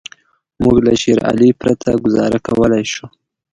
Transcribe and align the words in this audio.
موږ 0.63 0.77
له 0.85 0.93
شېر 1.01 1.19
علي 1.29 1.49
پرته 1.61 1.89
ګوزاره 2.03 2.39
کولای 2.47 2.83
شو. 2.93 3.05